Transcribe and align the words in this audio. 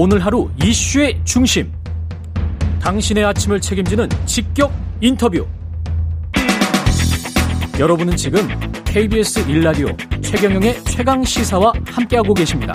오늘 0.00 0.24
하루 0.24 0.48
이슈의 0.62 1.20
중심. 1.24 1.72
당신의 2.80 3.24
아침을 3.24 3.60
책임지는 3.60 4.08
직격 4.26 4.72
인터뷰. 5.00 5.44
여러분은 7.80 8.14
지금 8.14 8.46
KBS 8.84 9.50
일라디오 9.50 9.88
최경영의 10.22 10.84
최강 10.84 11.24
시사와 11.24 11.72
함께하고 11.84 12.32
계십니다. 12.32 12.74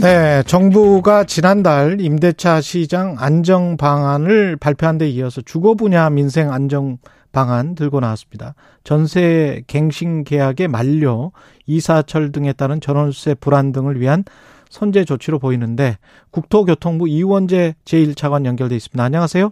네, 0.00 0.44
정부가 0.44 1.24
지난달 1.24 2.00
임대차 2.00 2.60
시장 2.60 3.16
안정 3.18 3.76
방안을 3.76 4.56
발표한 4.56 4.98
데 4.98 5.08
이어서 5.08 5.40
주거 5.40 5.74
분야 5.74 6.08
민생 6.10 6.52
안정 6.52 6.98
방안 7.32 7.74
들고 7.74 7.98
나왔습니다. 7.98 8.54
전세 8.84 9.62
갱신 9.66 10.22
계약의 10.22 10.68
만료, 10.68 11.32
이사철 11.66 12.30
등에 12.30 12.52
따른 12.52 12.80
전월세 12.80 13.34
불안 13.34 13.72
등을 13.72 14.00
위한 14.00 14.24
선제 14.70 15.04
조치로 15.04 15.38
보이는데 15.38 15.98
국토교통부 16.30 17.08
이원재 17.08 17.74
제1차관 17.84 18.46
연결돼 18.46 18.76
있습니다. 18.76 19.02
안녕하세요. 19.02 19.50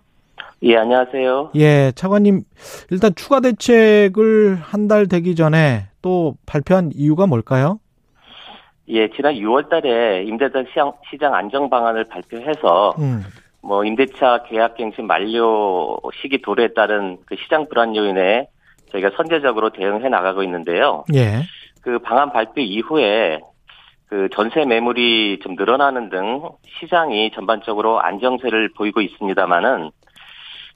예, 0.62 0.76
안녕하세요. 0.76 1.50
예, 1.56 1.92
차관님 1.94 2.42
일단 2.90 3.12
추가 3.14 3.40
대책을 3.40 4.56
한 4.60 4.88
달 4.88 5.06
되기 5.06 5.34
전에 5.34 5.86
또 6.02 6.34
발표한 6.46 6.90
이유가 6.94 7.26
뭘까요? 7.26 7.78
예, 8.88 9.08
지난 9.10 9.34
6월 9.34 9.68
달에 9.68 10.24
임대차 10.24 10.64
시장, 10.70 10.92
시장 11.10 11.34
안정 11.34 11.68
방안을 11.68 12.04
발표해서 12.04 12.94
음. 12.98 13.22
뭐 13.60 13.84
임대차 13.84 14.44
계약 14.48 14.76
갱신 14.76 15.06
만료 15.06 15.98
시기 16.22 16.40
도래에 16.40 16.68
따른 16.74 17.18
그 17.26 17.36
시장 17.42 17.68
불안 17.68 17.94
요인에 17.94 18.48
저희가 18.92 19.10
선제적으로 19.16 19.70
대응해 19.70 20.08
나가고 20.08 20.42
있는데요. 20.44 21.04
예. 21.14 21.42
그 21.82 21.98
방안 21.98 22.32
발표 22.32 22.60
이후에 22.62 23.40
그 24.08 24.28
전세 24.32 24.64
매물이 24.64 25.40
좀 25.42 25.54
늘어나는 25.54 26.08
등 26.08 26.48
시장이 26.80 27.30
전반적으로 27.32 28.00
안정세를 28.00 28.70
보이고 28.74 29.00
있습니다만은 29.00 29.90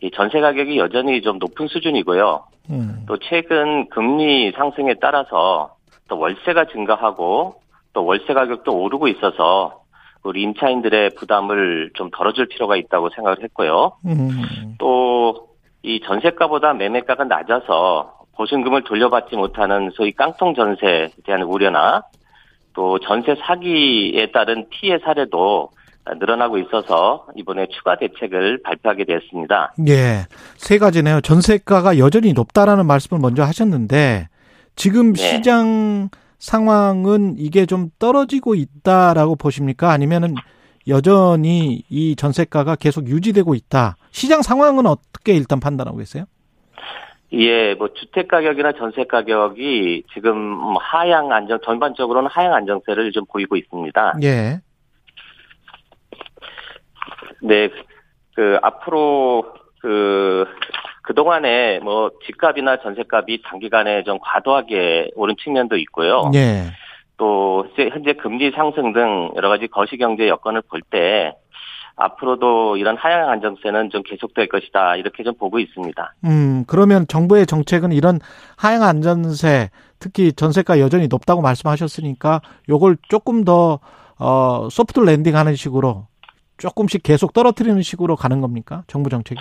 이 0.02 0.10
전세 0.10 0.40
가격이 0.40 0.76
여전히 0.78 1.22
좀 1.22 1.38
높은 1.38 1.68
수준이고요. 1.68 2.44
음. 2.70 3.04
또 3.06 3.18
최근 3.18 3.88
금리 3.88 4.52
상승에 4.52 4.94
따라서 5.00 5.76
또 6.08 6.18
월세가 6.18 6.66
증가하고 6.66 7.54
또 7.94 8.04
월세 8.04 8.34
가격도 8.34 8.76
오르고 8.76 9.08
있어서 9.08 9.80
우리 10.22 10.42
임차인들의 10.42 11.10
부담을 11.16 11.90
좀 11.94 12.10
덜어줄 12.10 12.46
필요가 12.48 12.76
있다고 12.76 13.08
생각을 13.10 13.42
했고요. 13.42 13.92
음. 14.06 14.76
또이 14.78 16.00
전세가보다 16.04 16.74
매매가가 16.74 17.24
낮아서 17.24 18.18
보증금을 18.36 18.84
돌려받지 18.84 19.36
못하는 19.36 19.90
소위 19.94 20.12
깡통 20.12 20.54
전세에 20.54 21.10
대한 21.24 21.42
우려나 21.42 22.02
또 22.74 22.98
전세 23.00 23.34
사기에 23.46 24.30
따른 24.32 24.66
피해 24.70 24.98
사례도 24.98 25.70
늘어나고 26.18 26.58
있어서 26.58 27.26
이번에 27.36 27.68
추가 27.70 27.96
대책을 27.96 28.62
발표하게 28.62 29.04
되었습니다. 29.04 29.74
예. 29.88 30.26
세 30.56 30.78
가지네요. 30.78 31.20
전세가가 31.20 31.98
여전히 31.98 32.32
높다라는 32.32 32.86
말씀을 32.86 33.20
먼저 33.20 33.44
하셨는데 33.44 34.28
지금 34.74 35.12
네. 35.12 35.22
시장 35.22 36.08
상황은 36.38 37.36
이게 37.38 37.66
좀 37.66 37.90
떨어지고 38.00 38.56
있다라고 38.56 39.36
보십니까? 39.36 39.92
아니면은 39.92 40.34
여전히 40.88 41.84
이 41.88 42.16
전세가가 42.16 42.74
계속 42.76 43.06
유지되고 43.06 43.54
있다. 43.54 43.94
시장 44.10 44.42
상황은 44.42 44.86
어떻게 44.86 45.34
일단 45.34 45.60
판단하고 45.60 45.98
계세요? 45.98 46.24
예, 47.34 47.74
뭐 47.74 47.88
주택 47.94 48.28
가격이나 48.28 48.72
전세 48.72 49.04
가격이 49.04 50.04
지금 50.12 50.76
하향 50.78 51.32
안정 51.32 51.58
전반적으로는 51.64 52.28
하향 52.30 52.52
안정세를 52.54 53.12
좀 53.12 53.24
보이고 53.26 53.56
있습니다. 53.56 54.14
예. 54.22 54.60
네, 57.42 57.68
그 58.34 58.58
앞으로 58.62 59.54
그 59.80 60.46
그동안에 61.02 61.80
뭐 61.80 62.10
집값이나 62.26 62.78
전세값이 62.80 63.42
단기간에 63.44 64.04
좀 64.04 64.18
과도하게 64.20 65.10
오른 65.16 65.34
측면도 65.42 65.76
있고요. 65.78 66.30
네. 66.32 66.70
또 67.16 67.66
현재 67.76 68.12
금리 68.14 68.50
상승 68.52 68.92
등 68.92 69.30
여러 69.36 69.48
가지 69.48 69.66
거시경제 69.66 70.28
여건을 70.28 70.62
볼 70.62 70.80
때 70.90 71.34
앞으로도 72.04 72.76
이런 72.76 72.96
하향 72.96 73.30
안정세는 73.30 73.90
좀 73.90 74.02
계속될 74.02 74.48
것이다 74.48 74.96
이렇게 74.96 75.22
좀 75.22 75.34
보고 75.34 75.58
있습니다. 75.58 76.14
음 76.24 76.64
그러면 76.66 77.06
정부의 77.06 77.46
정책은 77.46 77.92
이런 77.92 78.18
하향 78.56 78.82
안정세 78.82 79.70
특히 79.98 80.32
전세가 80.32 80.80
여전히 80.80 81.08
높다고 81.08 81.42
말씀하셨으니까 81.42 82.40
요걸 82.68 82.96
조금 83.08 83.44
더 83.44 83.78
어, 84.18 84.68
소프트 84.70 85.00
랜딩하는 85.00 85.54
식으로 85.56 86.06
조금씩 86.58 87.02
계속 87.02 87.32
떨어뜨리는 87.32 87.80
식으로 87.82 88.16
가는 88.16 88.40
겁니까 88.40 88.84
정부 88.86 89.10
정책이? 89.10 89.40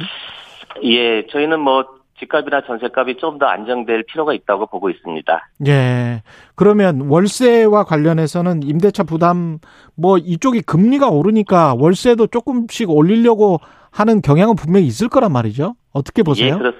예, 0.83 1.27
저희는 1.27 1.59
뭐 1.59 2.00
집값이나 2.21 2.61
전세값이 2.61 3.17
좀 3.17 3.39
더 3.41 3.47
안정될 3.47 4.03
필요가 4.03 4.33
있다고 4.33 4.67
보고 4.67 4.89
있습니다. 4.89 5.49
예. 5.67 6.21
그러면 6.55 7.07
월세와 7.09 7.85
관련해서는 7.85 8.61
임대차 8.63 9.03
부담 9.03 9.57
뭐 9.95 10.17
이쪽이 10.17 10.61
금리가 10.61 11.09
오르니까 11.09 11.73
월세도 11.79 12.27
조금씩 12.27 12.89
올리려고 12.91 13.57
하는 13.91 14.21
경향은 14.21 14.55
분명히 14.55 14.85
있을 14.85 15.09
거란 15.09 15.31
말이죠. 15.31 15.73
어떻게 15.91 16.21
보세요? 16.23 16.53
예, 16.53 16.57
그렇, 16.57 16.73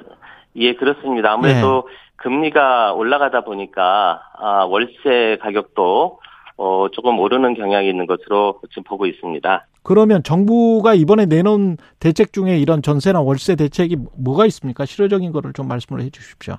예, 0.55 0.75
그렇습니다. 0.75 1.31
아무래도 1.33 1.87
예. 1.89 1.95
금리가 2.17 2.93
올라가다 2.93 3.41
보니까 3.41 4.21
아, 4.37 4.65
월세 4.65 5.37
가격도 5.41 6.19
어, 6.57 6.87
조금 6.91 7.17
오르는 7.19 7.55
경향이 7.55 7.89
있는 7.89 8.05
것으로 8.05 8.59
지금 8.69 8.83
보고 8.83 9.07
있습니다. 9.07 9.65
그러면 9.83 10.23
정부가 10.23 10.93
이번에 10.93 11.25
내놓은 11.25 11.77
대책 11.99 12.33
중에 12.33 12.57
이런 12.59 12.81
전세나 12.81 13.21
월세 13.21 13.55
대책이 13.55 13.97
뭐가 14.17 14.45
있습니까? 14.47 14.85
실효적인 14.85 15.31
거를 15.31 15.53
좀 15.53 15.67
말씀을 15.67 16.01
해 16.01 16.09
주십시오. 16.09 16.55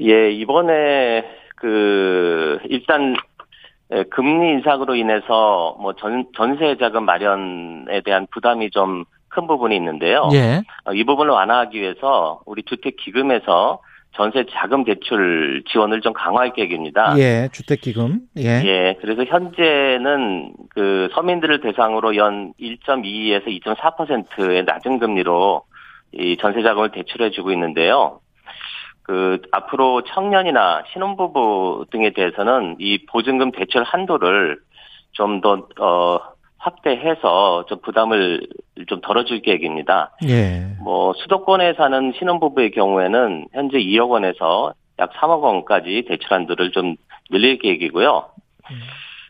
예, 0.00 0.30
이번에 0.30 1.24
그 1.56 2.58
일단 2.68 3.14
예, 3.92 4.04
금리 4.04 4.52
인상으로 4.52 4.94
인해서 4.94 5.76
뭐 5.80 5.94
전, 5.94 6.26
전세 6.36 6.76
자금 6.78 7.04
마련에 7.04 8.00
대한 8.02 8.26
부담이 8.30 8.70
좀 8.70 9.04
큰 9.30 9.46
부분이 9.46 9.74
있는데요. 9.76 10.28
예. 10.34 10.62
어, 10.84 10.92
이 10.92 11.04
부분을 11.04 11.32
완화하기 11.32 11.80
위해서 11.80 12.40
우리 12.44 12.62
주택 12.64 12.96
기금에서 12.96 13.80
전세 14.12 14.44
자금 14.50 14.84
대출 14.84 15.62
지원을 15.70 16.00
좀 16.00 16.12
강화할 16.12 16.52
계획입니다. 16.52 17.16
예, 17.18 17.48
주택 17.52 17.80
기금. 17.80 18.20
예. 18.38 18.62
예. 18.64 18.96
그래서 19.00 19.24
현재는 19.24 20.52
그 20.70 21.08
서민들을 21.12 21.60
대상으로 21.60 22.16
연 22.16 22.52
1.22에서 22.60 23.46
2.4%의 23.46 24.64
낮은 24.64 24.98
금리로 24.98 25.62
이 26.12 26.36
전세 26.40 26.62
자금을 26.62 26.90
대출해 26.90 27.30
주고 27.30 27.52
있는데요. 27.52 28.20
그 29.02 29.40
앞으로 29.52 30.02
청년이나 30.02 30.84
신혼부부 30.92 31.86
등에 31.90 32.10
대해서는 32.10 32.76
이 32.78 33.06
보증금 33.06 33.50
대출 33.52 33.82
한도를 33.84 34.58
좀더 35.12 35.66
어 35.80 36.18
확대해서 36.60 37.64
좀 37.68 37.80
부담을 37.80 38.46
좀 38.86 39.00
덜어줄 39.00 39.40
계획입니다. 39.40 40.12
예. 40.28 40.76
뭐 40.82 41.14
수도권에 41.14 41.74
사는 41.74 42.12
신혼부부의 42.18 42.70
경우에는 42.72 43.46
현재 43.52 43.78
2억 43.78 44.10
원에서 44.10 44.74
약 44.98 45.10
3억 45.14 45.40
원까지 45.40 46.04
대출 46.06 46.32
한도를 46.32 46.70
좀 46.72 46.96
늘릴 47.30 47.58
계획이고요. 47.58 48.28
음. 48.70 48.76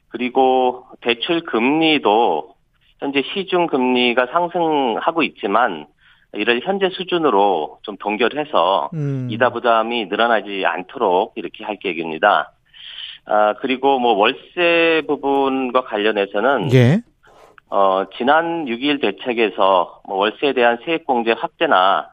그리고 0.08 0.86
대출 1.00 1.42
금리도 1.42 2.54
현재 2.98 3.22
시중 3.32 3.68
금리가 3.68 4.26
상승하고 4.26 5.22
있지만 5.22 5.86
이를 6.32 6.60
현재 6.64 6.90
수준으로 6.90 7.78
좀 7.82 7.96
동결해서 7.96 8.90
음. 8.92 9.28
이다 9.30 9.50
부담이 9.50 10.06
늘어나지 10.06 10.64
않도록 10.66 11.32
이렇게 11.36 11.64
할 11.64 11.76
계획입니다. 11.76 12.52
아, 13.26 13.54
그리고 13.60 13.98
뭐 13.98 14.14
월세 14.14 15.02
부분과 15.06 15.84
관련해서는 15.84 16.72
예. 16.72 17.02
어, 17.70 18.04
지난 18.18 18.64
6일 18.66 19.00
대책에서 19.00 20.02
뭐 20.06 20.16
월세에 20.18 20.52
대한 20.52 20.78
세액공제 20.84 21.32
확대나 21.32 22.10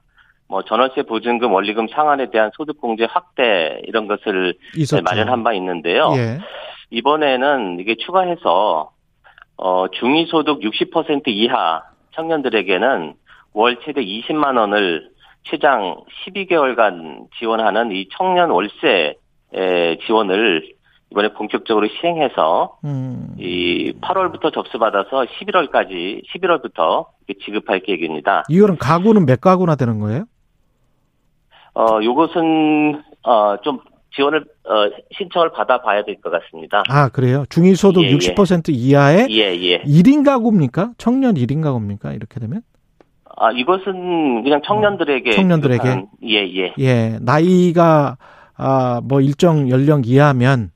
뭐 0.48 0.64
전월세 0.64 1.04
보증금 1.04 1.52
원리금 1.52 1.88
상한에 1.90 2.30
대한 2.30 2.52
소득공제 2.54 3.06
확대 3.10 3.82
이런 3.84 4.08
것을 4.08 4.54
있었죠. 4.76 5.04
마련한 5.04 5.44
바 5.44 5.54
있는데요. 5.54 6.14
예. 6.16 6.40
이번에는 6.92 7.80
이게 7.80 7.96
추가해서 7.96 8.92
어, 9.58 9.88
중위소득 9.90 10.62
60% 10.62 11.24
이하 11.28 11.84
청년들에게는 12.14 13.16
월 13.54 13.80
최대 13.84 14.02
20만 14.02 14.58
원을 14.58 15.10
최장 15.44 15.98
12개월간 16.26 17.28
지원하는 17.40 17.92
이 17.92 18.08
청년 18.16 18.52
월세 18.52 19.16
지원을 20.06 20.77
이번에 21.12 21.34
본격적으로 21.34 21.88
시행해서 21.88 22.78
음. 22.84 23.36
이 23.40 23.94
8월부터 24.02 24.54
접수받아서 24.54 25.26
11월까지 25.40 26.22
11월부터 26.28 27.06
지급할 27.46 27.80
계획입니다. 27.82 28.44
이거는 28.50 28.78
가구는 28.78 29.26
몇 29.26 29.40
가구나 29.40 29.76
되는 29.76 30.00
거예요? 30.00 30.26
어, 31.76 32.00
요것은 32.04 33.02
어, 33.24 33.58
좀 33.64 33.80
지원을 34.16 34.40
어, 34.66 34.90
신청을 35.18 35.52
받아봐야 35.52 36.04
될 36.04 36.20
것 36.22 36.30
같습니다. 36.32 36.84
아 36.90 37.08
그래요? 37.10 37.46
중위소득 37.50 38.04
예, 38.04 38.12
60% 38.18 38.70
이하의 38.70 39.28
예, 39.30 39.56
예. 39.62 39.82
1인 39.84 40.26
가구입니까? 40.26 40.92
청년 40.98 41.36
1인 41.36 41.62
가구입니까? 41.62 42.14
이렇게 42.14 42.40
되면? 42.40 42.62
아, 43.40 43.52
이것은 43.52 44.44
그냥 44.44 44.62
청년들에게. 44.66 45.32
청년들에게? 45.32 45.84
기록한- 45.84 46.08
예, 46.24 46.36
예. 46.58 46.74
예, 46.80 47.18
나이가 47.22 48.18
아 48.60 49.02
뭐 49.04 49.22
일정 49.22 49.70
연령 49.70 50.02
이하면 50.04 50.72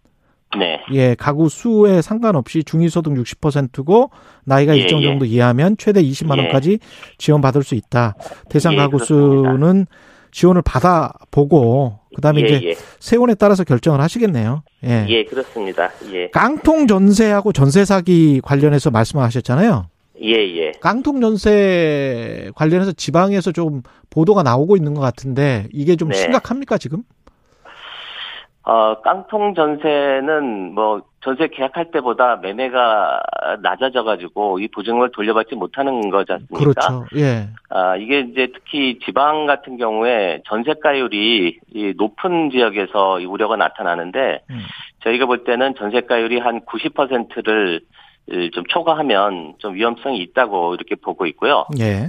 네. 0.58 0.80
예, 0.94 1.16
가구 1.16 1.50
수에 1.50 2.02
상관없이 2.02 2.64
중위소득 2.64 3.14
60%고 3.14 4.12
나이가 4.44 4.76
예, 4.76 4.82
일정 4.82 5.02
예. 5.02 5.06
정도 5.06 5.26
이하면 5.26 5.78
최대 5.78 6.04
20만 6.04 6.38
예. 6.38 6.42
원까지 6.42 6.80
지원받을 7.18 7.64
수 7.64 7.76
있다. 7.76 8.16
대상 8.50 8.74
예, 8.74 8.78
가구 8.78 8.98
그렇습니다. 8.98 9.52
수는 9.52 9.86
지원을 10.32 10.62
받아 10.62 11.14
보고 11.30 12.00
그다음에 12.16 12.42
예, 12.42 12.46
이제 12.46 12.70
예. 12.70 12.76
세원에 13.00 13.36
따라서 13.36 13.64
결정을 13.64 14.02
하시겠네요. 14.02 14.64
예. 14.86 15.06
예, 15.08 15.24
그렇습니다. 15.24 15.90
예. 16.14 16.30
깡통 16.32 16.88
전세하고 16.88 17.54
전세 17.54 17.86
사기 17.86 18.42
관련해서 18.42 18.92
말씀하셨잖아요. 18.92 19.88
예, 20.24 20.34
예. 20.58 20.72
깡통 20.82 21.20
전세 21.22 22.52
관련해서 22.56 22.92
지방에서 22.92 23.52
좀 23.52 23.82
보도가 24.10 24.44
나오고 24.44 24.76
있는 24.76 24.94
것 24.94 25.02
같은데 25.02 25.68
이게 25.72 25.96
좀 25.96 26.10
네. 26.10 26.18
심각합니까 26.18 26.78
지금? 26.78 27.04
어, 28.72 29.02
깡통 29.02 29.54
전세는 29.54 30.74
뭐 30.74 31.02
전세 31.20 31.50
계약할 31.50 31.92
때보다 31.92 32.38
매매가 32.38 33.22
낮아져가지고 33.62 34.60
이 34.60 34.70
보증을 34.70 35.12
돌려받지 35.12 35.56
못하는 35.56 36.10
거지 36.10 36.32
않습니까? 36.32 36.58
그렇죠. 36.58 37.06
예. 37.18 37.50
아, 37.70 37.98
이게 37.98 38.22
이제 38.22 38.48
특히 38.54 38.98
지방 39.04 39.46
같은 39.46 39.76
경우에 39.76 40.42
전세가율이 40.48 41.60
이 41.74 41.94
높은 41.98 42.50
지역에서 42.50 43.20
이 43.20 43.26
우려가 43.26 43.58
나타나는데 43.58 44.44
음. 44.50 44.60
저희가 45.04 45.26
볼 45.26 45.44
때는 45.44 45.76
전세가율이 45.76 46.40
한 46.40 46.62
90%를 46.62 47.82
좀 48.54 48.64
초과하면 48.70 49.56
좀 49.58 49.74
위험성이 49.74 50.20
있다고 50.20 50.76
이렇게 50.76 50.96
보고 50.96 51.26
있고요. 51.26 51.66
예. 51.78 52.08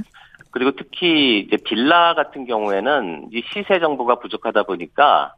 그리고 0.53 0.71
특히 0.77 1.41
이제 1.41 1.57
빌라 1.65 2.15
같은 2.15 2.47
경우에는 2.47 3.31
이 3.33 3.43
시세 3.53 3.81
정보가 3.81 4.21
부족하다 4.21 4.63
보니까 4.63 5.35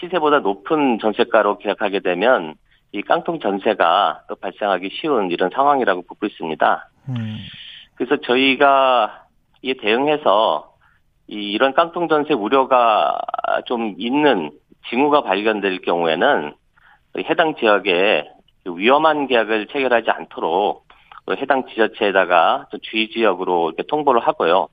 시세보다 0.00 0.40
높은 0.40 0.98
전세가로 0.98 1.58
계약하게 1.58 2.00
되면 2.00 2.54
이 2.92 3.02
깡통 3.02 3.40
전세가 3.40 4.22
또 4.28 4.36
발생하기 4.36 4.90
쉬운 4.92 5.30
이런 5.30 5.50
상황이라고 5.52 6.02
보고 6.02 6.26
있습니다. 6.26 6.88
음. 7.10 7.36
그래서 7.94 8.16
저희가 8.22 9.24
이에 9.62 9.74
대응해서 9.74 10.72
이 11.28 11.52
이런 11.52 11.74
깡통 11.74 12.08
전세 12.08 12.32
우려가 12.32 13.18
좀 13.66 13.94
있는 13.98 14.50
징후가 14.88 15.22
발견될 15.22 15.80
경우에는 15.82 16.54
해당 17.28 17.54
지역에 17.56 18.30
위험한 18.64 19.26
계약을 19.26 19.66
체결하지 19.66 20.10
않도록 20.10 20.86
해당 21.38 21.66
지자체에다가 21.66 22.66
좀 22.70 22.80
주의 22.82 23.10
지역으로 23.10 23.70
이렇게 23.70 23.82
통보를 23.88 24.20
하고요. 24.20 24.68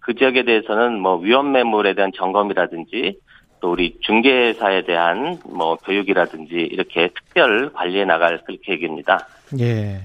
그 0.00 0.14
지역에 0.14 0.44
대해서는 0.44 0.98
뭐 0.98 1.16
위험 1.16 1.52
매물에 1.52 1.94
대한 1.94 2.10
점검이라든지 2.14 3.18
또 3.62 3.70
우리 3.70 3.96
중개사에 4.00 4.82
대한 4.82 5.38
뭐 5.46 5.76
교육이라든지 5.76 6.54
이렇게 6.54 7.08
특별 7.14 7.72
관리해 7.72 8.04
나갈 8.04 8.42
그 8.44 8.56
계획입니다. 8.60 9.28
예. 9.60 10.00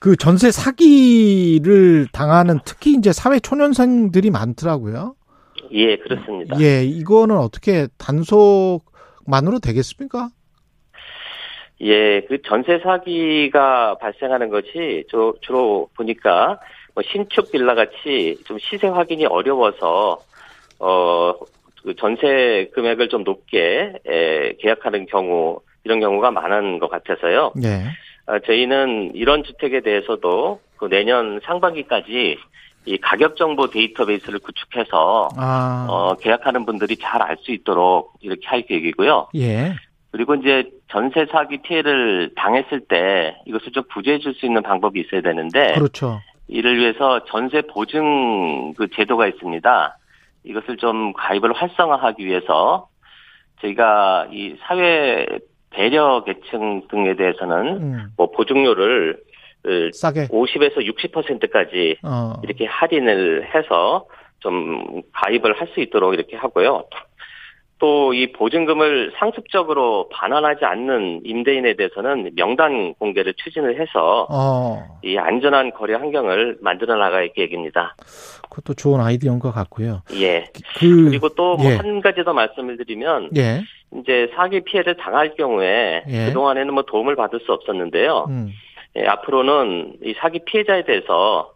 그 0.00 0.16
전세 0.16 0.50
사기를 0.50 2.08
당하는 2.12 2.58
특히 2.64 2.94
이제 2.94 3.12
사회 3.12 3.38
초년생들이 3.38 4.30
많더라고요. 4.30 5.14
예, 5.70 5.96
그렇습니다. 5.96 6.60
예, 6.60 6.82
이거는 6.84 7.38
어떻게 7.38 7.86
단속만으로 7.96 9.60
되겠습니까? 9.62 10.28
예, 11.82 12.22
그 12.22 12.42
전세 12.42 12.80
사기가 12.82 13.98
발생하는 13.98 14.48
것이 14.48 15.04
저, 15.10 15.34
주로 15.42 15.88
보니까 15.96 16.58
뭐 16.94 17.04
신축 17.04 17.52
빌라 17.52 17.74
같이 17.74 18.36
좀 18.46 18.58
시세 18.58 18.88
확인이 18.88 19.26
어려워서 19.26 20.18
어, 20.78 21.34
그 21.86 21.94
전세 21.94 22.68
금액을 22.74 23.08
좀 23.08 23.22
높게 23.22 23.92
에, 24.04 24.52
계약하는 24.60 25.06
경우 25.06 25.60
이런 25.84 26.00
경우가 26.00 26.32
많은 26.32 26.80
것 26.80 26.90
같아서요. 26.90 27.52
예. 27.62 27.84
아, 28.26 28.40
저희는 28.44 29.12
이런 29.14 29.44
주택에 29.44 29.80
대해서도 29.82 30.58
그 30.78 30.88
내년 30.88 31.40
상반기까지 31.44 32.38
이 32.86 32.98
가격 32.98 33.36
정보 33.36 33.70
데이터베이스를 33.70 34.40
구축해서 34.40 35.28
아, 35.36 35.86
어, 35.88 36.14
계약하는 36.16 36.66
분들이 36.66 36.96
잘 36.96 37.22
알 37.22 37.36
수 37.40 37.52
있도록 37.52 38.14
이렇게 38.20 38.48
할 38.48 38.62
계획이고요. 38.62 39.28
예. 39.36 39.74
그리고 40.10 40.34
이제 40.34 40.68
전세 40.90 41.26
사기 41.30 41.58
피해를 41.62 42.32
당했을 42.36 42.80
때 42.80 43.36
이것을 43.46 43.70
좀 43.70 43.84
구제해 43.94 44.18
줄 44.18 44.34
수 44.34 44.44
있는 44.44 44.62
방법이 44.62 45.00
있어야 45.00 45.20
되는데 45.20 45.74
그렇죠. 45.74 46.20
이를 46.48 46.78
위해서 46.78 47.24
전세 47.26 47.62
보증 47.62 48.74
그 48.74 48.88
제도가 48.92 49.28
있습니다. 49.28 49.98
이것을 50.46 50.76
좀 50.76 51.12
가입을 51.12 51.52
활성화하기 51.52 52.24
위해서 52.24 52.88
저희가 53.60 54.28
이 54.30 54.56
사회 54.60 55.26
배려 55.70 56.22
계층 56.24 56.86
등에 56.88 57.14
대해서는 57.16 57.66
음, 57.82 58.06
뭐 58.16 58.30
보증료를 58.30 59.18
싸게. 59.92 60.28
50에서 60.28 60.76
60%까지 60.78 61.96
어, 62.04 62.34
이렇게 62.44 62.66
할인을 62.66 63.52
해서 63.54 64.06
좀 64.38 65.02
가입을 65.12 65.60
할 65.60 65.66
수 65.74 65.80
있도록 65.80 66.14
이렇게 66.14 66.36
하고요. 66.36 66.84
또 67.78 68.06
이 68.16 68.32
보증금을 68.32 69.12
상습적으로 69.18 70.08
반환하지 70.10 70.64
않는 70.64 71.20
임대인에 71.24 71.74
대해서는 71.74 72.30
명단 72.34 72.94
공개를 72.94 73.34
추진을 73.34 73.78
해서 73.78 74.26
어, 74.30 74.98
이 75.02 75.18
안전한 75.18 75.72
거래 75.72 75.94
환경을 75.94 76.58
만들어 76.62 76.96
나갈 76.96 77.30
계획입니다. 77.34 77.94
그것도 78.48 78.74
좋은 78.74 79.00
아이디어인 79.00 79.38
것 79.38 79.52
같고요. 79.52 80.02
예. 80.14 80.46
그, 80.78 81.10
그리고 81.10 81.28
또뭐 81.30 81.58
예. 81.64 81.76
한 81.76 82.00
가지 82.00 82.24
더 82.24 82.32
말씀을 82.32 82.78
드리면 82.78 83.30
예. 83.36 83.60
이제 84.00 84.30
사기 84.34 84.60
피해를 84.60 84.96
당할 84.96 85.34
경우에 85.34 86.04
예. 86.08 86.26
그동안에는 86.26 86.72
뭐 86.72 86.84
도움을 86.84 87.16
받을 87.16 87.40
수 87.40 87.52
없었는데요. 87.52 88.26
음, 88.28 88.50
예, 88.96 89.06
앞으로는 89.06 89.98
이 90.04 90.14
사기 90.18 90.40
피해자에 90.44 90.84
대해서 90.84 91.52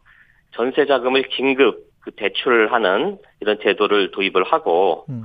전세 0.52 0.84
자금을 0.84 1.22
긴급 1.22 1.88
그 2.00 2.10
대출하는 2.12 3.18
이런 3.40 3.58
제도를 3.62 4.10
도입을 4.10 4.44
하고 4.44 5.04
음, 5.08 5.24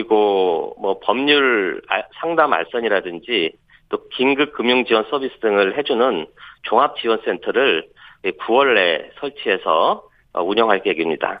그리고 0.00 0.76
뭐 0.80 1.00
법률 1.02 1.82
아- 1.88 2.04
상담 2.20 2.52
알선이라든지 2.52 3.50
또 3.88 3.98
긴급 4.16 4.52
금융 4.52 4.84
지원 4.84 5.04
서비스 5.10 5.34
등을 5.40 5.76
해주는 5.76 6.26
종합 6.62 6.96
지원 7.00 7.20
센터를 7.24 7.88
9월 8.22 8.74
내 8.76 9.10
설치해서 9.18 10.04
어, 10.32 10.42
운영할 10.44 10.84
계획입니다. 10.84 11.40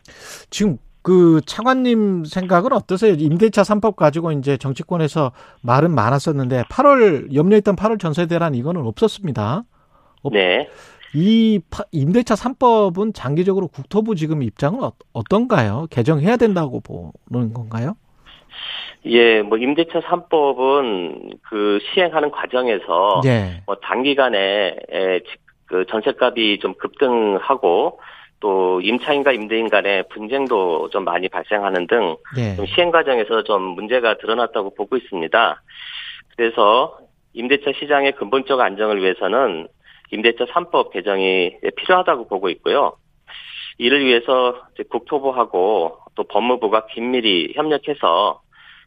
지금 0.50 0.78
그 1.02 1.40
차관님 1.46 2.24
생각은 2.24 2.72
어떠세요? 2.72 3.12
임대차 3.16 3.62
3법 3.62 3.94
가지고 3.94 4.32
이제 4.32 4.56
정치권에서 4.56 5.30
말은 5.62 5.94
많았었는데 5.94 6.64
8월 6.64 7.32
염려했던 7.32 7.76
8월 7.76 8.00
전세 8.00 8.26
대란 8.26 8.56
이거는 8.56 8.84
없었습니다. 8.84 9.62
없- 10.22 10.32
네. 10.32 10.68
이 11.14 11.60
파- 11.70 11.84
임대차 11.92 12.34
3법은 12.34 13.14
장기적으로 13.14 13.68
국토부 13.68 14.16
지금 14.16 14.42
입장은 14.42 14.82
어, 14.82 14.92
어떤가요? 15.12 15.86
개정해야 15.90 16.36
된다고 16.36 16.80
보는 16.80 17.52
건가요? 17.54 17.94
예, 19.06 19.42
뭐 19.42 19.58
임대차 19.58 20.00
3법은 20.00 21.38
그 21.42 21.78
시행하는 21.92 22.30
과정에서 22.30 23.20
예. 23.24 23.62
뭐 23.66 23.76
단기간에 23.76 24.76
에, 24.90 25.20
지- 25.20 25.26
그 25.66 25.86
전세값이 25.86 26.58
좀 26.60 26.74
급등하고 26.74 28.00
또 28.40 28.80
임차인과 28.80 29.32
임대인 29.32 29.68
간의 29.68 30.04
분쟁도 30.10 30.90
좀 30.90 31.04
많이 31.04 31.28
발생하는 31.28 31.86
등 31.86 32.16
예. 32.38 32.56
좀 32.56 32.66
시행 32.66 32.90
과정에서 32.90 33.42
좀 33.44 33.62
문제가 33.62 34.16
드러났다고 34.18 34.74
보고 34.74 34.96
있습니다. 34.96 35.62
그래서 36.36 36.98
임대차 37.34 37.72
시장의 37.78 38.12
근본적 38.12 38.58
안정을 38.60 39.00
위해서는 39.02 39.68
임대차 40.10 40.46
3법 40.46 40.90
개정이 40.90 41.56
필요하다고 41.76 42.26
보고 42.28 42.48
있고요. 42.50 42.94
이를 43.80 44.04
위해서 44.04 44.54
국토부하고 44.90 45.96
또 46.14 46.24
법무부가 46.24 46.84
긴밀히 46.92 47.54
협력해서 47.54 48.42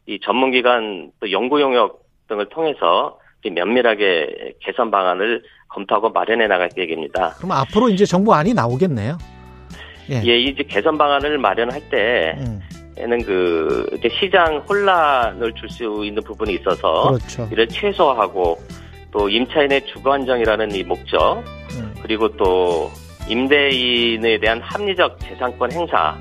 이 0.05 0.19
전문기관 0.23 1.11
또 1.19 1.31
연구 1.31 1.59
용역 1.61 2.03
등을 2.27 2.47
통해서 2.49 3.17
면밀하게 3.43 4.53
개선 4.61 4.91
방안을 4.91 5.41
검토하고 5.69 6.11
마련해 6.11 6.45
나갈 6.45 6.69
계획입니다. 6.69 7.31
그럼 7.37 7.53
앞으로 7.53 7.89
이제 7.89 8.05
정부안이 8.05 8.53
나오겠네요. 8.53 9.17
예. 10.11 10.21
예, 10.25 10.37
이제 10.37 10.61
개선 10.61 10.95
방안을 10.99 11.39
마련할 11.39 11.89
때 11.89 12.35
음, 12.37 12.61
에는 12.95 13.23
그 13.23 13.97
시장 14.19 14.57
혼란을 14.69 15.53
줄 15.53 15.67
수 15.69 16.03
있는 16.05 16.21
부분이 16.21 16.53
있어서 16.53 17.07
그렇죠. 17.07 17.49
이를 17.51 17.67
최소화하고 17.67 18.59
또 19.09 19.27
임차인의 19.27 19.87
주거 19.87 20.13
안정이라는 20.13 20.75
이 20.75 20.83
목적 20.83 21.39
음, 21.79 21.95
그리고 22.03 22.29
또 22.37 22.91
임대인에 23.29 24.39
대한 24.39 24.61
합리적 24.61 25.19
재산권 25.19 25.71
행사가 25.71 26.19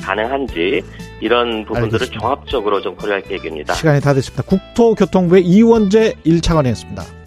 가능한지 0.00 0.82
이런 1.20 1.64
부분들을 1.64 1.94
알겠습니다. 1.94 2.18
종합적으로 2.20 2.80
좀 2.80 2.96
고려할 2.96 3.22
계획입니다. 3.22 3.74
시간이 3.74 4.00
다 4.00 4.14
됐습니다. 4.14 4.42
국토교통부의 4.44 5.42
이원재 5.44 6.14
1차관이었습니다. 6.24 7.21